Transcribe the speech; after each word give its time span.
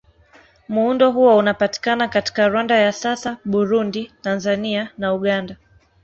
Muundo 0.67 1.11
huo 1.11 1.37
unapatikana 1.37 2.07
katika 2.07 2.47
Rwanda 2.49 2.75
ya 2.77 2.91
sasa, 2.93 3.37
Burundi, 3.45 4.11
Tanzania 4.21 4.89
na 4.97 5.13
Uganda. 5.13 5.55